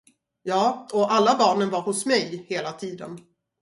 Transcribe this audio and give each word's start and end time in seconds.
Ja, 0.43 0.87
och 0.93 1.13
alla 1.13 1.37
barnen 1.37 1.69
var 1.69 1.81
hos 1.81 2.05
mig 2.05 2.45
hela 2.47 2.71
tiden. 2.71 3.19